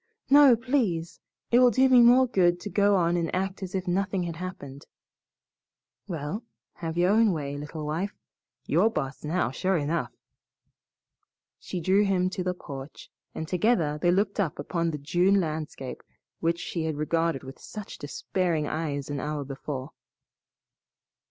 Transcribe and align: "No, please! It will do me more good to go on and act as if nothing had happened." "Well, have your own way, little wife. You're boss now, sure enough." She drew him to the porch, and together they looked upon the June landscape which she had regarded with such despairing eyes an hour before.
"No, 0.31 0.55
please! 0.55 1.19
It 1.51 1.59
will 1.59 1.69
do 1.69 1.87
me 1.87 2.01
more 2.01 2.25
good 2.25 2.59
to 2.61 2.71
go 2.71 2.95
on 2.95 3.15
and 3.15 3.29
act 3.35 3.61
as 3.61 3.75
if 3.75 3.87
nothing 3.87 4.23
had 4.23 4.37
happened." 4.37 4.87
"Well, 6.07 6.43
have 6.77 6.97
your 6.97 7.11
own 7.11 7.33
way, 7.33 7.55
little 7.55 7.85
wife. 7.85 8.15
You're 8.65 8.89
boss 8.89 9.23
now, 9.23 9.51
sure 9.51 9.77
enough." 9.77 10.11
She 11.59 11.79
drew 11.79 12.03
him 12.03 12.31
to 12.31 12.43
the 12.43 12.55
porch, 12.55 13.11
and 13.35 13.47
together 13.47 13.99
they 14.01 14.09
looked 14.09 14.39
upon 14.39 14.89
the 14.89 14.97
June 14.97 15.39
landscape 15.39 16.01
which 16.39 16.57
she 16.59 16.85
had 16.85 16.97
regarded 16.97 17.43
with 17.43 17.59
such 17.59 17.99
despairing 17.99 18.65
eyes 18.67 19.07
an 19.07 19.19
hour 19.19 19.43
before. 19.45 19.91